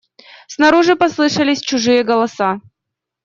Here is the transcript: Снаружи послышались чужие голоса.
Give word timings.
Снаружи 0.47 0.95
послышались 0.95 1.61
чужие 1.61 2.03
голоса. 2.03 2.59